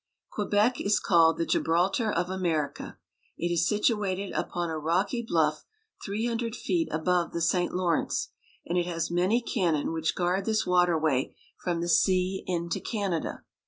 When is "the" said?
1.37-1.45, 7.33-7.39, 11.81-11.87